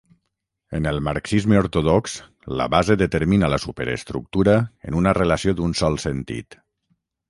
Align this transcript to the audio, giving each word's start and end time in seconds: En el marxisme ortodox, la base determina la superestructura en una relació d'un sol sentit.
En 0.77 0.87
el 0.91 0.95
marxisme 1.07 1.59
ortodox, 1.59 2.15
la 2.61 2.67
base 2.77 2.97
determina 3.03 3.53
la 3.57 3.63
superestructura 3.69 4.59
en 4.91 5.01
una 5.05 5.17
relació 5.23 5.59
d'un 5.61 5.81
sol 5.85 6.05
sentit. 6.11 6.65